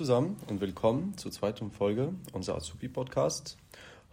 Zusammen 0.00 0.38
und 0.48 0.62
willkommen 0.62 1.14
zur 1.18 1.30
zweiten 1.30 1.70
Folge 1.70 2.14
unserer 2.32 2.56
Azubi-Podcast. 2.56 3.58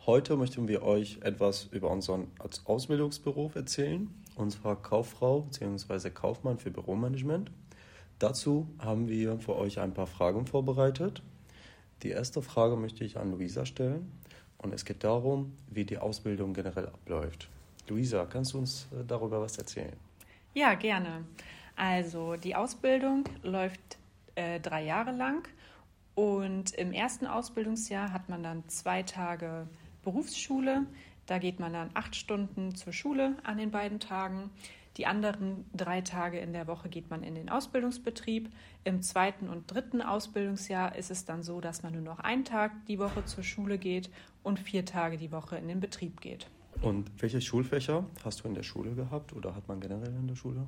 Heute 0.05 0.35
möchten 0.35 0.67
wir 0.67 0.83
euch 0.83 1.19
etwas 1.21 1.69
über 1.71 1.89
unseren 1.89 2.29
Ausbildungsberuf 2.65 3.55
erzählen, 3.55 4.09
zwar 4.49 4.81
Kauffrau 4.81 5.43
bzw. 5.43 6.09
Kaufmann 6.09 6.57
für 6.57 6.71
Büromanagement. 6.71 7.51
Dazu 8.19 8.67
haben 8.79 9.07
wir 9.07 9.39
für 9.39 9.55
euch 9.55 9.79
ein 9.79 9.93
paar 9.93 10.07
Fragen 10.07 10.45
vorbereitet. 10.45 11.21
Die 12.03 12.09
erste 12.09 12.41
Frage 12.41 12.75
möchte 12.75 13.05
ich 13.05 13.15
an 13.15 13.31
Luisa 13.31 13.65
stellen 13.65 14.11
und 14.57 14.73
es 14.73 14.83
geht 14.83 15.05
darum, 15.05 15.53
wie 15.69 15.85
die 15.85 15.99
Ausbildung 15.99 16.53
generell 16.53 16.87
abläuft. 16.87 17.47
Luisa, 17.87 18.25
kannst 18.25 18.51
du 18.51 18.57
uns 18.57 18.89
äh, 18.91 19.05
darüber 19.07 19.39
was 19.39 19.57
erzählen? 19.57 19.95
Ja, 20.53 20.73
gerne. 20.73 21.23
Also 21.77 22.35
die 22.35 22.55
Ausbildung 22.57 23.23
läuft 23.41 23.97
äh, 24.35 24.59
drei 24.59 24.83
Jahre 24.83 25.13
lang 25.13 25.47
und 26.17 26.73
im 26.73 26.93
ersten 26.93 27.27
Ausbildungsjahr 27.27 28.11
hat 28.11 28.27
man 28.27 28.41
dann 28.41 28.67
zwei 28.69 29.03
Tage 29.03 29.67
Berufsschule. 30.01 30.87
Da 31.27 31.37
geht 31.37 31.59
man 31.59 31.73
dann 31.73 31.91
acht 31.93 32.15
Stunden 32.15 32.73
zur 32.73 32.91
Schule 32.91 33.35
an 33.43 33.59
den 33.59 33.69
beiden 33.69 33.99
Tagen. 33.99 34.49
Die 34.97 35.05
anderen 35.05 35.65
drei 35.75 36.01
Tage 36.01 36.39
in 36.39 36.53
der 36.53 36.65
Woche 36.65 36.89
geht 36.89 37.11
man 37.11 37.21
in 37.21 37.35
den 37.35 37.49
Ausbildungsbetrieb. 37.49 38.49
Im 38.83 39.03
zweiten 39.03 39.47
und 39.47 39.71
dritten 39.71 40.01
Ausbildungsjahr 40.01 40.95
ist 40.95 41.11
es 41.11 41.25
dann 41.25 41.43
so, 41.43 41.61
dass 41.61 41.83
man 41.83 41.93
nur 41.93 42.01
noch 42.01 42.17
einen 42.17 42.45
Tag 42.45 42.71
die 42.87 42.97
Woche 42.97 43.23
zur 43.25 43.43
Schule 43.43 43.77
geht 43.77 44.09
und 44.41 44.57
vier 44.59 44.85
Tage 44.85 45.17
die 45.17 45.31
Woche 45.31 45.57
in 45.57 45.67
den 45.67 45.79
Betrieb 45.79 46.19
geht. 46.19 46.49
Und 46.81 47.11
welche 47.21 47.41
Schulfächer 47.41 48.03
hast 48.25 48.43
du 48.43 48.47
in 48.47 48.55
der 48.55 48.63
Schule 48.63 48.95
gehabt 48.95 49.33
oder 49.33 49.53
hat 49.53 49.67
man 49.67 49.79
generell 49.79 50.15
in 50.15 50.27
der 50.27 50.35
Schule? 50.35 50.65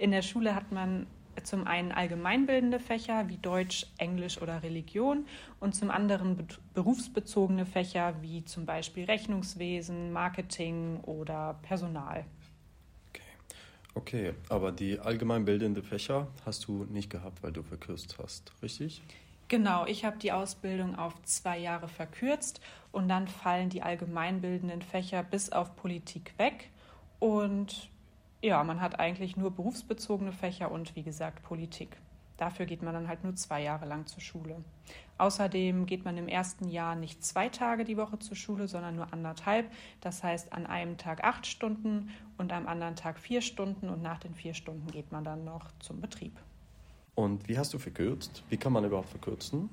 In 0.00 0.10
der 0.10 0.22
Schule 0.22 0.56
hat 0.56 0.72
man 0.72 1.06
zum 1.42 1.66
einen 1.66 1.92
allgemeinbildende 1.92 2.80
Fächer 2.80 3.28
wie 3.28 3.38
Deutsch, 3.38 3.86
Englisch 3.98 4.40
oder 4.40 4.62
Religion 4.62 5.26
und 5.60 5.74
zum 5.74 5.90
anderen 5.90 6.46
berufsbezogene 6.74 7.66
Fächer 7.66 8.14
wie 8.22 8.44
zum 8.44 8.66
Beispiel 8.66 9.04
Rechnungswesen, 9.04 10.12
Marketing 10.12 11.00
oder 11.00 11.58
Personal. 11.62 12.24
Okay, 13.12 14.30
okay. 14.30 14.34
aber 14.48 14.72
die 14.72 14.98
allgemeinbildende 14.98 15.82
Fächer 15.82 16.28
hast 16.44 16.66
du 16.66 16.86
nicht 16.90 17.10
gehabt, 17.10 17.42
weil 17.42 17.52
du 17.52 17.62
verkürzt 17.62 18.18
hast, 18.18 18.52
richtig? 18.62 19.02
Genau, 19.50 19.84
ich 19.84 20.04
habe 20.04 20.16
die 20.16 20.30
Ausbildung 20.30 20.94
auf 20.94 21.20
zwei 21.24 21.58
Jahre 21.58 21.88
verkürzt 21.88 22.60
und 22.92 23.08
dann 23.08 23.26
fallen 23.26 23.68
die 23.68 23.82
allgemeinbildenden 23.82 24.80
Fächer 24.80 25.24
bis 25.24 25.50
auf 25.50 25.74
Politik 25.74 26.34
weg 26.38 26.70
und 27.18 27.90
ja, 28.42 28.62
man 28.64 28.80
hat 28.80 28.98
eigentlich 28.98 29.36
nur 29.36 29.50
berufsbezogene 29.50 30.32
Fächer 30.32 30.70
und 30.70 30.96
wie 30.96 31.02
gesagt 31.02 31.42
Politik. 31.42 31.96
Dafür 32.36 32.64
geht 32.64 32.82
man 32.82 32.94
dann 32.94 33.06
halt 33.06 33.22
nur 33.22 33.36
zwei 33.36 33.62
Jahre 33.62 33.84
lang 33.84 34.06
zur 34.06 34.22
Schule. 34.22 34.64
Außerdem 35.18 35.84
geht 35.84 36.06
man 36.06 36.16
im 36.16 36.26
ersten 36.26 36.68
Jahr 36.68 36.96
nicht 36.96 37.22
zwei 37.22 37.50
Tage 37.50 37.84
die 37.84 37.98
Woche 37.98 38.18
zur 38.18 38.34
Schule, 38.34 38.66
sondern 38.66 38.96
nur 38.96 39.12
anderthalb. 39.12 39.70
Das 40.00 40.22
heißt, 40.22 40.54
an 40.54 40.64
einem 40.64 40.96
Tag 40.96 41.22
acht 41.22 41.46
Stunden 41.46 42.08
und 42.38 42.50
am 42.54 42.66
anderen 42.66 42.96
Tag 42.96 43.18
vier 43.18 43.42
Stunden 43.42 43.90
und 43.90 44.00
nach 44.00 44.18
den 44.18 44.34
vier 44.34 44.54
Stunden 44.54 44.90
geht 44.90 45.12
man 45.12 45.22
dann 45.22 45.44
noch 45.44 45.70
zum 45.80 46.00
Betrieb. 46.00 46.32
Und 47.14 47.46
wie 47.46 47.58
hast 47.58 47.74
du 47.74 47.78
verkürzt? 47.78 48.42
Wie 48.48 48.56
kann 48.56 48.72
man 48.72 48.86
überhaupt 48.86 49.10
verkürzen? 49.10 49.68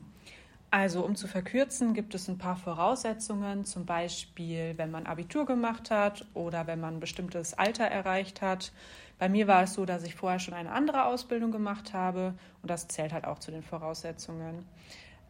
Also 0.69 1.05
um 1.05 1.15
zu 1.15 1.27
verkürzen, 1.27 1.93
gibt 1.93 2.13
es 2.13 2.27
ein 2.27 2.37
paar 2.37 2.57
Voraussetzungen, 2.57 3.63
zum 3.63 3.85
Beispiel 3.85 4.73
wenn 4.77 4.91
man 4.91 5.05
Abitur 5.05 5.45
gemacht 5.45 5.91
hat 5.91 6.25
oder 6.33 6.67
wenn 6.67 6.81
man 6.81 6.95
ein 6.95 6.99
bestimmtes 6.99 7.53
Alter 7.53 7.85
erreicht 7.85 8.41
hat. 8.41 8.73
Bei 9.17 9.29
mir 9.29 9.47
war 9.47 9.63
es 9.63 9.73
so, 9.73 9.85
dass 9.85 10.03
ich 10.03 10.15
vorher 10.15 10.39
schon 10.39 10.53
eine 10.53 10.73
andere 10.73 11.05
Ausbildung 11.05 11.51
gemacht 11.51 11.93
habe 11.93 12.33
und 12.61 12.69
das 12.69 12.89
zählt 12.89 13.13
halt 13.13 13.25
auch 13.25 13.39
zu 13.39 13.49
den 13.49 13.63
Voraussetzungen. 13.63 14.65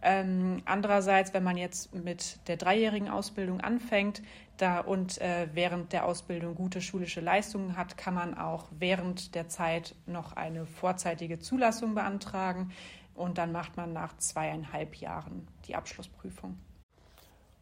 Ähm, 0.02 0.62
andererseits, 0.66 1.34
wenn 1.34 1.44
man 1.44 1.58
jetzt 1.58 1.94
mit 1.94 2.40
der 2.48 2.58
dreijährigen 2.58 3.09
Ausbildung 3.09 3.62
anfängt 3.62 4.22
da 4.58 4.80
und 4.80 5.19
äh, 5.22 5.48
während 5.54 5.94
der 5.94 6.06
Ausbildung 6.06 6.56
gute 6.56 6.81
schulische 6.81 7.22
Leistungen 7.22 7.78
hat, 7.78 7.98
kann 7.98 8.16
man 8.16 8.36
auch 8.36 8.66
während 8.72 9.36
der 9.36 9.50
Zeit 9.50 9.96
noch 10.08 10.34
eine 10.34 10.66
vorzeitige 10.66 11.40
Zulassung 11.40 11.94
beantragen 11.94 12.72
und 13.18 13.38
dann 13.38 13.52
macht 13.52 13.76
man 13.76 13.94
nach 13.94 14.18
zweieinhalb 14.18 14.96
Jahren 14.96 15.48
die 15.68 15.76
Abschlussprüfung. 15.76 16.58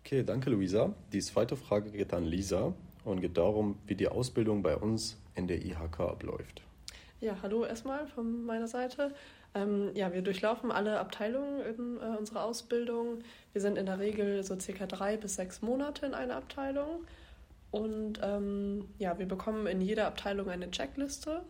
Okay, 0.02 0.24
danke 0.24 0.52
Luisa. 0.52 0.94
Die 1.14 1.20
zweite 1.20 1.56
Frage 1.56 1.90
geht 1.90 2.14
an 2.14 2.26
Lisa 2.26 2.74
und 3.04 3.22
geht 3.22 3.38
darum, 3.38 3.80
wie 3.88 3.96
die 3.96 4.08
Ausbildung 4.08 4.62
bei 4.62 4.76
uns 4.78 5.18
in 5.34 5.48
der 5.48 5.66
IHK 5.66 6.02
abläuft. 6.02 6.62
Ja, 7.22 7.38
hallo 7.42 7.66
erstmal 7.66 8.06
von 8.08 8.46
meiner 8.46 8.68
Seite. 8.68 9.16
Ähm, 9.56 9.92
ja, 9.96 10.14
wir 10.14 10.22
durchlaufen 10.22 10.72
alle 10.72 11.00
Abteilungen 11.00 11.62
in 11.62 11.98
äh, 11.98 12.18
unserer 12.18 12.44
Ausbildung. 12.44 13.24
Wir 13.54 13.62
sind 13.62 13.78
in 13.78 13.86
der 13.86 14.00
Regel 14.00 14.44
so 14.44 14.60
circa 14.60 14.86
drei 14.86 15.18
bis 15.18 15.36
sechs 15.36 15.62
Monate 15.62 16.06
in 16.06 16.14
einer 16.14 16.36
Abteilung. 16.36 17.06
Und 17.72 18.20
ähm, 18.22 18.86
ja, 19.00 19.18
wir 19.18 19.26
bekommen 19.26 19.66
in 19.66 19.82
jeder 19.82 20.08
Abteilung 20.08 20.50
eine 20.50 20.70
Checkliste. 20.70 21.42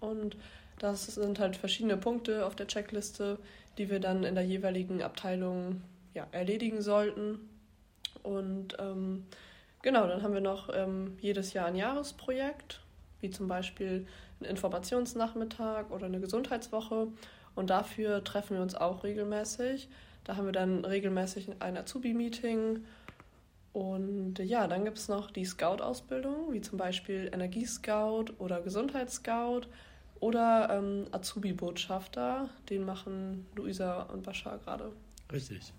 Und 0.00 0.36
das 0.80 1.04
sind 1.06 1.38
halt 1.38 1.56
verschiedene 1.56 1.98
Punkte 1.98 2.46
auf 2.46 2.56
der 2.56 2.66
Checkliste, 2.66 3.38
die 3.76 3.90
wir 3.90 4.00
dann 4.00 4.24
in 4.24 4.34
der 4.34 4.44
jeweiligen 4.44 5.02
Abteilung 5.02 5.82
ja, 6.14 6.26
erledigen 6.32 6.80
sollten. 6.80 7.38
Und 8.22 8.76
ähm, 8.78 9.26
genau, 9.82 10.06
dann 10.06 10.22
haben 10.22 10.32
wir 10.32 10.40
noch 10.40 10.70
ähm, 10.72 11.18
jedes 11.20 11.52
Jahr 11.52 11.66
ein 11.66 11.76
Jahresprojekt, 11.76 12.80
wie 13.20 13.28
zum 13.28 13.46
Beispiel 13.46 14.06
ein 14.40 14.46
Informationsnachmittag 14.46 15.90
oder 15.90 16.06
eine 16.06 16.18
Gesundheitswoche. 16.18 17.08
Und 17.54 17.68
dafür 17.68 18.24
treffen 18.24 18.56
wir 18.56 18.62
uns 18.62 18.74
auch 18.74 19.04
regelmäßig. 19.04 19.88
Da 20.24 20.36
haben 20.36 20.46
wir 20.46 20.52
dann 20.52 20.86
regelmäßig 20.86 21.50
ein 21.60 21.76
Azubi-Meeting. 21.76 22.86
Und 23.74 24.38
ja, 24.38 24.66
dann 24.66 24.86
gibt 24.86 24.96
es 24.96 25.08
noch 25.08 25.30
die 25.30 25.44
Scout-Ausbildung, 25.44 26.52
wie 26.52 26.62
zum 26.62 26.78
Beispiel 26.78 27.28
Energiescout 27.32 28.32
oder 28.38 28.62
Gesundheitsscout. 28.62 29.66
Oder 30.20 30.68
ähm, 30.70 31.06
Azubi-Botschafter, 31.12 32.50
den 32.68 32.84
machen 32.84 33.46
Luisa 33.56 34.02
und 34.02 34.22
Bashar 34.22 34.58
gerade. 34.58 34.92
Richtig. 35.32 35.72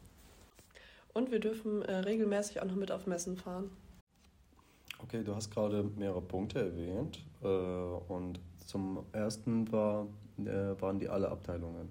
Und 1.13 1.31
wir 1.31 1.39
dürfen 1.39 1.81
äh, 1.83 1.97
regelmäßig 1.97 2.61
auch 2.61 2.65
noch 2.65 2.75
mit 2.75 2.91
auf 2.91 3.05
Messen 3.05 3.37
fahren. 3.37 3.69
Okay, 5.03 5.23
du 5.23 5.35
hast 5.35 5.51
gerade 5.51 5.83
mehrere 5.83 6.21
Punkte 6.21 6.59
erwähnt. 6.59 7.23
Äh, 7.43 7.47
und 7.47 8.39
zum 8.65 9.05
ersten 9.11 9.71
war, 9.71 10.07
äh, 10.39 10.79
waren 10.81 10.99
die 10.99 11.09
alle 11.09 11.29
Abteilungen. 11.29 11.89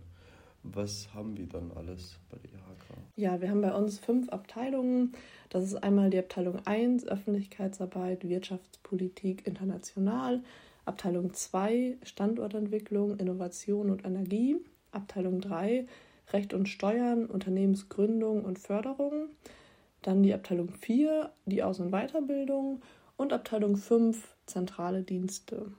Was 0.63 1.09
haben 1.15 1.37
wir 1.37 1.47
dann 1.47 1.73
alles 1.73 2.19
bei 2.31 2.37
der 2.39 2.51
IHK? 2.51 2.99
Ja, 3.17 3.41
wir 3.41 3.51
haben 3.51 3.63
bei 3.63 3.75
uns 3.75 3.99
fünf 3.99 4.29
Abteilungen. 4.29 5.13
Das 5.49 5.65
ist 5.65 5.77
einmal 5.77 6.11
die 6.11 6.19
Abteilung 6.19 6.61
1, 6.67 7.07
Öffentlichkeitsarbeit, 7.07 8.29
Wirtschaftspolitik 8.29 9.47
international. 9.47 10.43
Abteilung 10.85 11.33
2 11.33 11.99
Standortentwicklung, 12.03 13.19
Innovation 13.19 13.91
und 13.91 14.05
Energie, 14.05 14.57
Abteilung 14.93 15.41
3 15.41 15.87
Recht 16.33 16.55
und 16.55 16.69
Steuern, 16.69 17.27
Unternehmensgründung 17.27 18.45
und 18.45 18.59
Förderung, 18.59 19.31
dann 20.03 20.23
die 20.23 20.33
Abteilung 20.33 20.71
4 20.71 21.33
die 21.47 21.63
Aus- 21.63 21.81
und 21.81 21.91
Weiterbildung 21.91 22.83
und 23.17 23.33
Abteilung 23.33 23.77
5 23.77 24.37
zentrale 24.47 25.03
Dienste. 25.03 25.73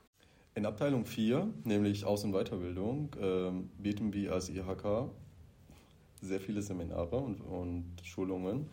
In 0.53 0.65
Abteilung 0.65 1.05
4, 1.05 1.47
nämlich 1.63 2.05
Aus- 2.05 2.23
und 2.25 2.33
Weiterbildung, 2.33 3.15
äh, 3.19 3.51
bieten 3.81 4.13
wir 4.13 4.33
als 4.33 4.49
IHK 4.49 5.09
sehr 6.21 6.39
viele 6.39 6.61
Seminare 6.61 7.17
und, 7.17 7.41
und 7.41 7.85
Schulungen. 8.03 8.69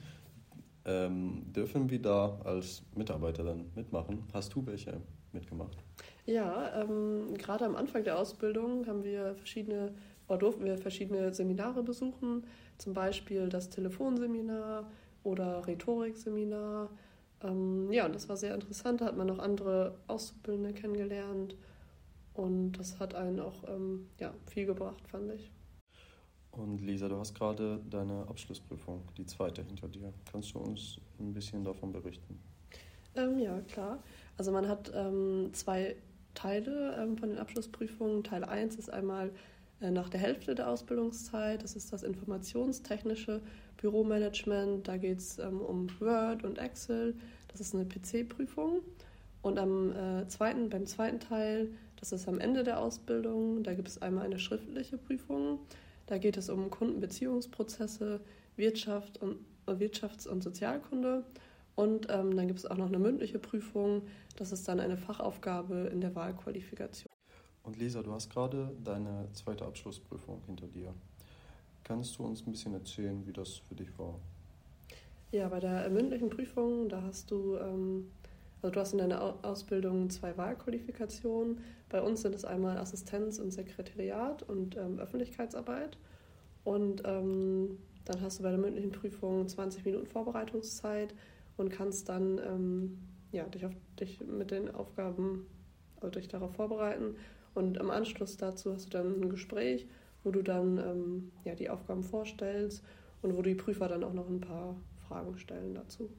Ähm, 0.84 1.44
dürfen 1.52 1.90
wir 1.90 2.00
da 2.00 2.38
als 2.44 2.82
Mitarbeiter 2.94 3.44
dann 3.44 3.70
mitmachen? 3.74 4.24
Hast 4.32 4.54
du 4.54 4.64
welche 4.66 5.00
mitgemacht? 5.32 5.76
Ja, 6.26 6.82
ähm, 6.82 7.34
gerade 7.34 7.64
am 7.64 7.76
Anfang 7.76 8.04
der 8.04 8.18
Ausbildung 8.18 8.86
haben 8.86 9.04
wir 9.04 9.34
verschiedene, 9.34 9.94
oder 10.28 10.38
durften 10.38 10.64
wir 10.64 10.78
verschiedene 10.78 11.32
Seminare 11.32 11.82
besuchen, 11.82 12.44
zum 12.78 12.94
Beispiel 12.94 13.48
das 13.48 13.70
Telefonseminar 13.70 14.90
oder 15.24 15.66
Rhetorikseminar. 15.66 16.90
Ähm, 17.42 17.92
ja, 17.92 18.06
und 18.06 18.14
das 18.14 18.28
war 18.28 18.36
sehr 18.36 18.54
interessant, 18.54 19.00
da 19.00 19.06
hat 19.06 19.16
man 19.16 19.26
noch 19.26 19.38
andere 19.38 19.96
Auszubildende 20.06 20.72
kennengelernt 20.72 21.56
und 22.34 22.72
das 22.72 22.98
hat 23.00 23.14
einen 23.14 23.40
auch 23.40 23.64
ähm, 23.68 24.06
ja, 24.20 24.34
viel 24.46 24.66
gebracht, 24.66 25.06
fand 25.08 25.32
ich. 25.32 25.50
Und 26.52 26.80
Lisa, 26.80 27.08
du 27.08 27.18
hast 27.18 27.34
gerade 27.34 27.80
deine 27.88 28.26
Abschlussprüfung, 28.28 29.02
die 29.16 29.26
zweite 29.26 29.62
hinter 29.62 29.88
dir. 29.88 30.12
Kannst 30.30 30.54
du 30.54 30.58
uns 30.58 30.98
ein 31.20 31.32
bisschen 31.32 31.62
davon 31.64 31.92
berichten? 31.92 32.40
Ähm, 33.14 33.38
ja, 33.38 33.60
klar. 33.62 34.02
Also 34.36 34.50
man 34.52 34.68
hat 34.68 34.90
ähm, 34.94 35.50
zwei 35.52 35.96
Teile 36.34 36.96
ähm, 37.00 37.16
von 37.16 37.28
den 37.28 37.38
Abschlussprüfungen. 37.38 38.24
Teil 38.24 38.44
1 38.44 38.76
ist 38.76 38.90
einmal 38.90 39.30
äh, 39.80 39.90
nach 39.90 40.08
der 40.08 40.20
Hälfte 40.20 40.54
der 40.54 40.68
Ausbildungszeit. 40.68 41.62
Das 41.62 41.76
ist 41.76 41.92
das 41.92 42.02
informationstechnische 42.02 43.40
Büromanagement. 43.76 44.86
Da 44.86 44.96
geht 44.96 45.18
es 45.18 45.38
ähm, 45.38 45.60
um 45.60 45.88
Word 46.00 46.44
und 46.44 46.58
Excel. 46.58 47.14
Das 47.48 47.60
ist 47.60 47.74
eine 47.74 47.84
PC-Prüfung. 47.84 48.80
Und 49.42 49.58
am 49.58 49.92
äh, 49.92 50.26
zweiten, 50.28 50.68
beim 50.68 50.86
zweiten 50.86 51.20
Teil, 51.20 51.68
das 51.96 52.12
ist 52.12 52.28
am 52.28 52.40
Ende 52.40 52.64
der 52.64 52.80
Ausbildung, 52.80 53.62
da 53.62 53.74
gibt 53.74 53.88
es 53.88 54.02
einmal 54.02 54.24
eine 54.24 54.38
schriftliche 54.38 54.98
Prüfung. 54.98 55.60
Da 56.08 56.16
geht 56.16 56.38
es 56.38 56.48
um 56.48 56.70
Kundenbeziehungsprozesse, 56.70 58.20
Wirtschaft 58.56 59.18
und, 59.20 59.36
äh, 59.66 59.72
Wirtschafts- 59.72 60.26
und 60.26 60.42
Sozialkunde. 60.42 61.24
Und 61.76 62.08
ähm, 62.10 62.34
dann 62.34 62.48
gibt 62.48 62.58
es 62.58 62.66
auch 62.66 62.78
noch 62.78 62.88
eine 62.88 62.98
mündliche 62.98 63.38
Prüfung. 63.38 64.02
Das 64.36 64.50
ist 64.50 64.66
dann 64.66 64.80
eine 64.80 64.96
Fachaufgabe 64.96 65.90
in 65.92 66.00
der 66.00 66.14
Wahlqualifikation. 66.14 67.12
Und 67.62 67.76
Lisa, 67.76 68.02
du 68.02 68.10
hast 68.10 68.30
gerade 68.30 68.74
deine 68.82 69.28
zweite 69.34 69.66
Abschlussprüfung 69.66 70.40
hinter 70.46 70.66
dir. 70.66 70.94
Kannst 71.84 72.18
du 72.18 72.24
uns 72.24 72.46
ein 72.46 72.52
bisschen 72.52 72.72
erzählen, 72.72 73.26
wie 73.26 73.32
das 73.32 73.58
für 73.58 73.74
dich 73.74 73.96
war? 73.98 74.18
Ja, 75.30 75.48
bei 75.48 75.60
der 75.60 75.90
mündlichen 75.90 76.30
Prüfung, 76.30 76.88
da 76.88 77.02
hast 77.02 77.30
du, 77.30 77.56
ähm, 77.58 78.10
also 78.60 78.72
du 78.72 78.80
hast 78.80 78.92
in 78.92 78.98
deiner 78.98 79.34
Ausbildung 79.42 80.10
zwei 80.10 80.36
Wahlqualifikationen. 80.36 81.60
Bei 81.88 82.02
uns 82.02 82.22
sind 82.22 82.34
es 82.34 82.44
einmal 82.44 82.76
Assistenz 82.78 83.38
und 83.38 83.52
Sekretariat 83.52 84.42
und 84.42 84.76
ähm, 84.76 84.98
Öffentlichkeitsarbeit. 84.98 85.96
Und 86.64 87.02
ähm, 87.04 87.78
dann 88.04 88.20
hast 88.20 88.38
du 88.38 88.42
bei 88.42 88.50
der 88.50 88.58
mündlichen 88.58 88.90
Prüfung 88.90 89.46
20 89.46 89.84
Minuten 89.84 90.06
Vorbereitungszeit 90.06 91.14
und 91.56 91.70
kannst 91.70 92.08
dann 92.08 92.38
ähm, 92.38 92.98
ja, 93.30 93.44
dich, 93.44 93.64
auf, 93.64 93.72
dich 94.00 94.20
mit 94.20 94.50
den 94.50 94.74
Aufgaben, 94.74 95.46
also 96.00 96.10
dich 96.10 96.28
darauf 96.28 96.54
vorbereiten. 96.54 97.16
Und 97.54 97.76
im 97.76 97.90
Anschluss 97.90 98.36
dazu 98.36 98.72
hast 98.72 98.86
du 98.86 98.90
dann 98.90 99.20
ein 99.20 99.28
Gespräch, 99.28 99.86
wo 100.24 100.30
du 100.30 100.42
dann 100.42 100.78
ähm, 100.78 101.32
ja, 101.44 101.54
die 101.54 101.70
Aufgaben 101.70 102.02
vorstellst 102.02 102.82
und 103.22 103.36
wo 103.36 103.42
die 103.42 103.54
Prüfer 103.54 103.88
dann 103.88 104.04
auch 104.04 104.14
noch 104.14 104.28
ein 104.28 104.40
paar 104.40 104.76
Fragen 105.06 105.38
stellen 105.38 105.74
dazu. 105.74 106.10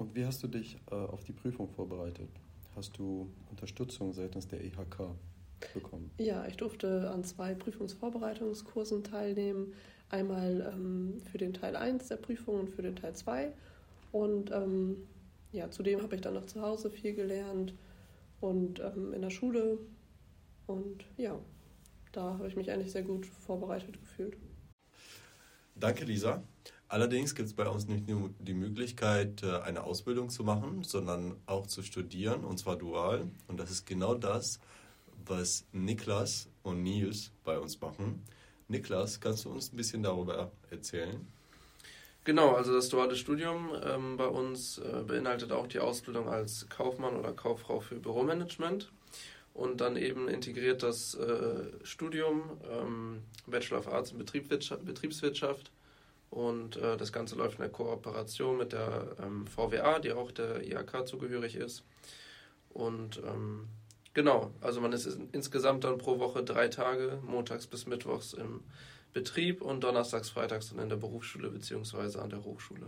Und 0.00 0.14
wie 0.14 0.24
hast 0.24 0.42
du 0.42 0.46
dich 0.46 0.78
äh, 0.90 0.94
auf 0.94 1.24
die 1.24 1.34
Prüfung 1.34 1.68
vorbereitet? 1.68 2.30
Hast 2.74 2.96
du 2.96 3.30
Unterstützung 3.50 4.14
seitens 4.14 4.48
der 4.48 4.64
IHK 4.64 5.10
bekommen? 5.74 6.10
Ja, 6.16 6.46
ich 6.46 6.56
durfte 6.56 7.10
an 7.10 7.22
zwei 7.22 7.54
Prüfungsvorbereitungskursen 7.54 9.04
teilnehmen. 9.04 9.74
Einmal 10.08 10.72
ähm, 10.72 11.20
für 11.30 11.36
den 11.36 11.52
Teil 11.52 11.76
1 11.76 12.08
der 12.08 12.16
Prüfung 12.16 12.60
und 12.60 12.70
für 12.70 12.80
den 12.80 12.96
Teil 12.96 13.14
2. 13.14 13.52
Und 14.10 14.50
ähm, 14.52 15.06
ja, 15.52 15.70
zudem 15.70 16.00
habe 16.00 16.14
ich 16.14 16.22
dann 16.22 16.32
noch 16.32 16.46
zu 16.46 16.62
Hause 16.62 16.88
viel 16.90 17.12
gelernt 17.12 17.74
und 18.40 18.80
ähm, 18.80 19.12
in 19.12 19.20
der 19.20 19.28
Schule. 19.28 19.80
Und 20.66 21.04
ja, 21.18 21.38
da 22.12 22.38
habe 22.38 22.48
ich 22.48 22.56
mich 22.56 22.70
eigentlich 22.70 22.90
sehr 22.90 23.02
gut 23.02 23.26
vorbereitet 23.26 24.00
gefühlt. 24.00 24.38
Danke, 25.74 26.06
Lisa. 26.06 26.42
Allerdings 26.90 27.36
gibt 27.36 27.46
es 27.46 27.54
bei 27.54 27.68
uns 27.68 27.86
nicht 27.86 28.08
nur 28.08 28.30
die 28.40 28.52
Möglichkeit, 28.52 29.44
äh, 29.44 29.60
eine 29.60 29.84
Ausbildung 29.84 30.28
zu 30.28 30.42
machen, 30.42 30.82
sondern 30.82 31.36
auch 31.46 31.68
zu 31.68 31.84
studieren, 31.84 32.44
und 32.44 32.58
zwar 32.58 32.74
dual. 32.74 33.30
Und 33.46 33.60
das 33.60 33.70
ist 33.70 33.86
genau 33.86 34.16
das, 34.16 34.58
was 35.24 35.64
Niklas 35.70 36.48
und 36.64 36.82
Nils 36.82 37.30
bei 37.44 37.60
uns 37.60 37.80
machen. 37.80 38.24
Niklas, 38.66 39.20
kannst 39.20 39.44
du 39.44 39.50
uns 39.50 39.72
ein 39.72 39.76
bisschen 39.76 40.02
darüber 40.02 40.50
erzählen? 40.72 41.28
Genau, 42.24 42.56
also 42.56 42.74
das 42.74 42.88
duale 42.88 43.14
Studium 43.14 43.70
ähm, 43.84 44.16
bei 44.16 44.26
uns 44.26 44.78
äh, 44.78 45.04
beinhaltet 45.06 45.52
auch 45.52 45.68
die 45.68 45.78
Ausbildung 45.78 46.28
als 46.28 46.68
Kaufmann 46.70 47.14
oder 47.14 47.32
Kauffrau 47.32 47.78
für 47.78 48.00
Büromanagement 48.00 48.90
und 49.54 49.80
dann 49.80 49.96
eben 49.96 50.26
integriert 50.26 50.82
das 50.82 51.14
äh, 51.14 51.66
Studium 51.84 52.58
ähm, 52.68 53.22
Bachelor 53.46 53.78
of 53.78 53.86
Arts 53.86 54.10
in 54.10 54.18
Betriebswirtschaft, 54.18 54.84
Betriebswirtschaft 54.84 55.70
und 56.30 56.76
äh, 56.76 56.96
das 56.96 57.12
Ganze 57.12 57.34
läuft 57.34 57.56
in 57.56 57.62
der 57.62 57.70
Kooperation 57.70 58.56
mit 58.56 58.72
der 58.72 59.16
ähm, 59.20 59.46
VWA, 59.46 59.98
die 59.98 60.12
auch 60.12 60.30
der 60.30 60.64
IHK 60.64 61.06
zugehörig 61.06 61.56
ist. 61.56 61.84
Und 62.70 63.20
ähm, 63.26 63.68
genau, 64.14 64.52
also 64.60 64.80
man 64.80 64.92
ist 64.92 65.06
insgesamt 65.32 65.84
dann 65.84 65.98
pro 65.98 66.20
Woche 66.20 66.44
drei 66.44 66.68
Tage, 66.68 67.18
montags 67.26 67.66
bis 67.66 67.86
mittwochs 67.86 68.32
im 68.32 68.62
Betrieb 69.12 69.60
und 69.60 69.82
donnerstags, 69.82 70.30
freitags 70.30 70.70
dann 70.70 70.78
in 70.78 70.88
der 70.88 70.96
Berufsschule 70.96 71.50
bzw. 71.50 72.20
an 72.20 72.30
der 72.30 72.44
Hochschule. 72.44 72.86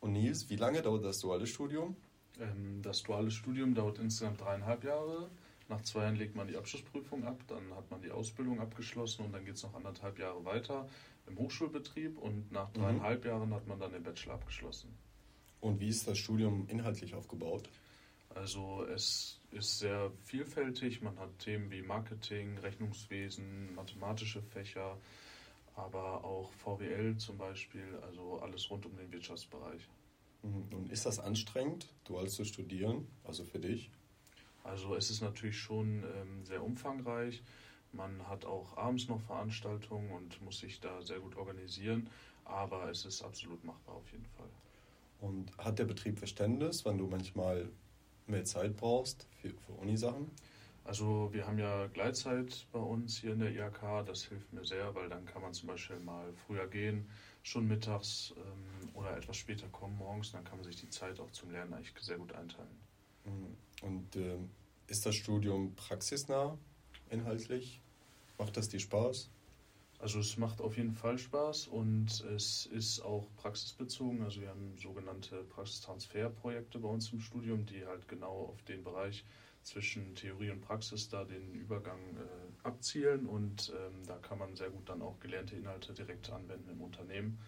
Und 0.00 0.12
Nils, 0.12 0.50
wie 0.50 0.56
lange 0.56 0.82
dauert 0.82 1.04
das 1.04 1.20
duale 1.20 1.46
Studium? 1.46 1.96
Ähm, 2.40 2.82
das 2.82 3.04
duale 3.04 3.30
Studium 3.30 3.72
dauert 3.74 3.98
insgesamt 4.00 4.40
dreieinhalb 4.40 4.82
Jahre. 4.82 5.30
Nach 5.68 5.80
zwei 5.82 6.02
Jahren 6.02 6.16
legt 6.16 6.36
man 6.36 6.46
die 6.46 6.56
Abschlussprüfung 6.56 7.24
ab, 7.24 7.40
dann 7.48 7.74
hat 7.74 7.90
man 7.90 8.02
die 8.02 8.10
Ausbildung 8.10 8.60
abgeschlossen 8.60 9.24
und 9.24 9.32
dann 9.32 9.44
geht 9.44 9.54
es 9.54 9.62
noch 9.62 9.74
anderthalb 9.74 10.18
Jahre 10.18 10.44
weiter 10.44 10.88
im 11.26 11.38
Hochschulbetrieb 11.38 12.18
und 12.18 12.52
nach 12.52 12.68
mhm. 12.70 12.80
dreieinhalb 12.80 13.24
mhm. 13.24 13.30
Jahren 13.30 13.54
hat 13.54 13.66
man 13.66 13.78
dann 13.78 13.92
den 13.92 14.02
Bachelor 14.02 14.34
abgeschlossen. 14.34 14.94
Und 15.60 15.80
wie 15.80 15.88
ist 15.88 16.06
das 16.06 16.18
Studium 16.18 16.68
inhaltlich 16.68 17.14
aufgebaut? 17.14 17.70
Also 18.34 18.84
es 18.84 19.40
ist 19.52 19.78
sehr 19.78 20.10
vielfältig. 20.24 21.00
Man 21.00 21.18
hat 21.18 21.38
Themen 21.38 21.70
wie 21.70 21.82
Marketing, 21.82 22.58
Rechnungswesen, 22.58 23.74
mathematische 23.74 24.42
Fächer, 24.42 24.98
aber 25.76 26.24
auch 26.24 26.52
VWL 26.52 27.16
zum 27.16 27.38
Beispiel, 27.38 27.98
also 28.02 28.40
alles 28.40 28.68
rund 28.70 28.84
um 28.86 28.96
den 28.96 29.10
Wirtschaftsbereich. 29.10 29.88
Mhm. 30.42 30.76
Und 30.76 30.92
ist 30.92 31.06
das 31.06 31.18
anstrengend, 31.18 31.88
dual 32.04 32.28
zu 32.28 32.44
studieren, 32.44 33.06
also 33.24 33.44
für 33.44 33.58
dich? 33.58 33.90
Also 34.64 34.96
es 34.96 35.10
ist 35.10 35.20
natürlich 35.20 35.58
schon 35.58 36.02
ähm, 36.02 36.44
sehr 36.44 36.62
umfangreich. 36.62 37.42
Man 37.92 38.26
hat 38.26 38.44
auch 38.44 38.76
abends 38.76 39.08
noch 39.08 39.20
Veranstaltungen 39.20 40.10
und 40.10 40.42
muss 40.42 40.58
sich 40.58 40.80
da 40.80 41.00
sehr 41.02 41.20
gut 41.20 41.36
organisieren, 41.36 42.10
aber 42.44 42.90
es 42.90 43.04
ist 43.04 43.22
absolut 43.22 43.62
machbar 43.62 43.94
auf 43.94 44.10
jeden 44.10 44.26
Fall. 44.36 44.48
Und 45.20 45.56
hat 45.58 45.78
der 45.78 45.84
Betrieb 45.84 46.18
Verständnis, 46.18 46.84
wenn 46.84 46.98
du 46.98 47.06
manchmal 47.06 47.68
mehr 48.26 48.44
Zeit 48.44 48.76
brauchst 48.76 49.28
für, 49.40 49.50
für 49.50 49.72
Unisachen? 49.72 50.30
Also 50.84 51.30
wir 51.32 51.46
haben 51.46 51.58
ja 51.58 51.86
Gleitzeit 51.86 52.66
bei 52.72 52.78
uns 52.78 53.18
hier 53.18 53.32
in 53.32 53.38
der 53.38 53.52
IHK, 53.52 54.04
das 54.06 54.24
hilft 54.24 54.52
mir 54.52 54.64
sehr, 54.64 54.94
weil 54.94 55.08
dann 55.08 55.24
kann 55.24 55.40
man 55.40 55.54
zum 55.54 55.68
Beispiel 55.68 55.98
mal 55.98 56.32
früher 56.46 56.66
gehen, 56.66 57.08
schon 57.42 57.66
mittags 57.66 58.34
ähm, 58.36 58.90
oder 58.92 59.16
etwas 59.16 59.36
später 59.36 59.66
kommen 59.68 59.96
morgens, 59.96 60.32
dann 60.32 60.44
kann 60.44 60.58
man 60.58 60.64
sich 60.64 60.76
die 60.76 60.90
Zeit 60.90 61.20
auch 61.20 61.30
zum 61.30 61.50
Lernen 61.52 61.72
eigentlich 61.72 61.94
sehr 62.00 62.18
gut 62.18 62.34
einteilen. 62.34 62.76
Mhm. 63.24 63.56
Und 63.84 64.16
äh, 64.16 64.38
ist 64.86 65.06
das 65.06 65.14
Studium 65.14 65.74
praxisnah 65.76 66.58
inhaltlich? 67.10 67.80
Macht 68.38 68.56
das 68.56 68.68
dir 68.68 68.80
Spaß? 68.80 69.30
Also 69.98 70.18
es 70.18 70.36
macht 70.36 70.60
auf 70.60 70.76
jeden 70.76 70.92
Fall 70.92 71.18
Spaß 71.18 71.68
und 71.68 72.20
es 72.36 72.66
ist 72.66 73.00
auch 73.00 73.26
praxisbezogen. 73.36 74.22
Also 74.22 74.40
wir 74.40 74.48
haben 74.48 74.76
sogenannte 74.76 75.44
Praxistransferprojekte 75.44 76.78
bei 76.78 76.88
uns 76.88 77.12
im 77.12 77.20
Studium, 77.20 77.64
die 77.64 77.86
halt 77.86 78.08
genau 78.08 78.50
auf 78.52 78.62
den 78.64 78.82
Bereich 78.82 79.24
zwischen 79.62 80.14
Theorie 80.14 80.50
und 80.50 80.60
Praxis 80.60 81.08
da 81.08 81.24
den 81.24 81.54
Übergang 81.54 81.98
äh, 82.16 82.66
abzielen 82.66 83.26
und 83.26 83.72
ähm, 83.74 84.04
da 84.06 84.16
kann 84.18 84.38
man 84.38 84.54
sehr 84.56 84.70
gut 84.70 84.88
dann 84.88 85.00
auch 85.00 85.18
gelernte 85.20 85.56
Inhalte 85.56 85.94
direkt 85.94 86.30
anwenden 86.30 86.68
im 86.70 86.82
Unternehmen. 86.82 87.38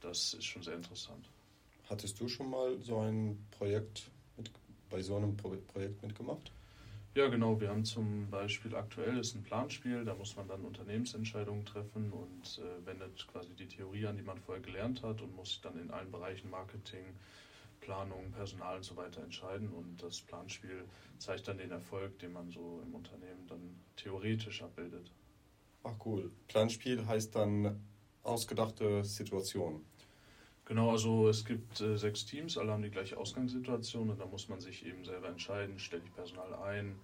Das 0.00 0.34
ist 0.34 0.44
schon 0.44 0.62
sehr 0.62 0.74
interessant. 0.74 1.30
Hattest 1.88 2.20
du 2.20 2.28
schon 2.28 2.50
mal 2.50 2.78
so 2.80 2.98
ein 3.00 3.42
Projekt 3.52 4.10
mit, 4.36 4.50
bei 4.92 5.02
so 5.02 5.16
einem 5.16 5.36
Pro 5.36 5.56
Projekt 5.72 6.02
mitgemacht? 6.02 6.52
Ja, 7.14 7.28
genau. 7.28 7.60
Wir 7.60 7.68
haben 7.68 7.84
zum 7.84 8.30
Beispiel 8.30 8.74
aktuell 8.74 9.18
ist 9.18 9.34
ein 9.34 9.42
Planspiel, 9.42 10.04
da 10.04 10.14
muss 10.14 10.36
man 10.36 10.48
dann 10.48 10.62
Unternehmensentscheidungen 10.62 11.64
treffen 11.64 12.10
und 12.10 12.58
äh, 12.58 12.86
wendet 12.86 13.26
quasi 13.26 13.54
die 13.54 13.66
Theorie 13.66 14.06
an, 14.06 14.16
die 14.16 14.22
man 14.22 14.38
vorher 14.38 14.62
gelernt 14.62 15.02
hat 15.02 15.20
und 15.20 15.34
muss 15.34 15.60
dann 15.62 15.78
in 15.78 15.90
allen 15.90 16.10
Bereichen 16.10 16.48
Marketing, 16.50 17.04
Planung, 17.80 18.30
Personal 18.32 18.76
und 18.76 18.84
so 18.84 18.96
weiter 18.96 19.22
entscheiden. 19.22 19.68
Und 19.68 20.02
das 20.02 20.22
Planspiel 20.22 20.84
zeigt 21.18 21.48
dann 21.48 21.58
den 21.58 21.70
Erfolg, 21.70 22.18
den 22.18 22.32
man 22.32 22.50
so 22.50 22.80
im 22.86 22.94
Unternehmen 22.94 23.46
dann 23.46 23.76
theoretisch 23.96 24.62
abbildet. 24.62 25.10
Ach 25.82 25.94
cool. 26.06 26.30
Planspiel 26.48 27.06
heißt 27.06 27.34
dann 27.34 27.78
ausgedachte 28.22 29.04
Situation. 29.04 29.84
Genau, 30.64 30.90
also 30.90 31.28
es 31.28 31.44
gibt 31.44 31.80
äh, 31.80 31.96
sechs 31.96 32.24
Teams, 32.24 32.56
alle 32.56 32.72
haben 32.72 32.82
die 32.82 32.90
gleiche 32.90 33.16
Ausgangssituation 33.16 34.10
und 34.10 34.20
da 34.20 34.26
muss 34.26 34.48
man 34.48 34.60
sich 34.60 34.84
eben 34.86 35.04
selber 35.04 35.28
entscheiden, 35.28 35.78
stelle 35.78 36.02
ich 36.04 36.14
Personal 36.14 36.54
ein, 36.54 37.00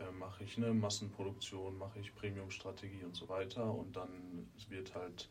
äh, 0.00 0.10
mache 0.12 0.44
ich 0.44 0.56
eine 0.56 0.72
Massenproduktion, 0.74 1.78
mache 1.78 2.00
ich 2.00 2.14
Premium-Strategie 2.14 3.04
und 3.04 3.16
so 3.16 3.28
weiter 3.28 3.72
und 3.72 3.96
dann 3.96 4.48
wird 4.68 4.94
halt 4.94 5.28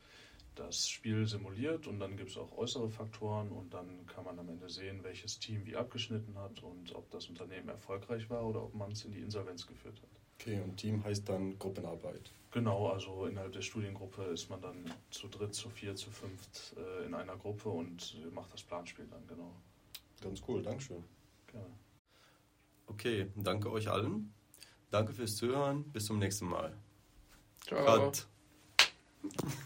das 0.56 0.88
Spiel 0.90 1.28
simuliert 1.28 1.86
und 1.88 2.00
dann 2.00 2.16
gibt 2.18 2.32
es 2.32 2.38
auch 2.38 2.58
äußere 2.58 2.90
Faktoren 2.90 3.52
und 3.52 3.74
dann 3.74 4.06
kann 4.08 4.24
man 4.24 4.40
am 4.40 4.50
Ende 4.50 4.70
sehen, 4.70 5.04
welches 5.04 5.40
Team 5.40 5.66
wie 5.66 5.76
abgeschnitten 5.76 6.38
hat 6.38 6.64
und 6.64 6.96
ob 6.96 7.10
das 7.12 7.28
Unternehmen 7.28 7.70
erfolgreich 7.70 8.30
war 8.30 8.46
oder 8.46 8.64
ob 8.64 8.74
man 8.74 8.92
es 8.92 9.04
in 9.06 9.12
die 9.12 9.22
Insolvenz 9.22 9.68
geführt 9.68 10.02
hat. 10.02 10.25
Okay, 10.40 10.60
und 10.62 10.78
Team 10.78 11.04
heißt 11.04 11.28
dann 11.28 11.58
Gruppenarbeit. 11.58 12.32
Genau, 12.52 12.88
also 12.88 13.26
innerhalb 13.26 13.52
der 13.52 13.62
Studiengruppe 13.62 14.24
ist 14.26 14.50
man 14.50 14.62
dann 14.62 14.94
zu 15.10 15.28
dritt, 15.28 15.54
zu 15.54 15.70
vier, 15.70 15.96
zu 15.96 16.10
fünft 16.10 16.74
äh, 16.78 17.06
in 17.06 17.14
einer 17.14 17.36
Gruppe 17.36 17.70
und 17.70 18.16
macht 18.34 18.54
das 18.54 18.64
Planspiel 18.64 19.08
dann, 19.08 19.26
genau. 19.28 19.52
Ganz 20.22 20.42
cool, 20.48 20.62
Dankeschön. 20.62 21.04
Gerne. 21.48 21.66
Okay, 22.88 23.28
danke 23.36 23.72
euch 23.72 23.90
allen. 23.90 24.34
Danke 24.90 25.14
fürs 25.14 25.36
Zuhören. 25.36 25.84
Bis 25.92 26.06
zum 26.06 26.20
nächsten 26.20 26.46
Mal. 26.46 26.74
Ciao. 27.66 28.12
Cut. 28.12 28.28